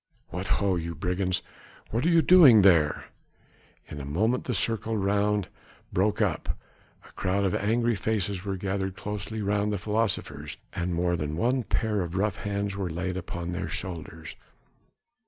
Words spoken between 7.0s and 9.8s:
A crowd of angry faces were gathered closely round the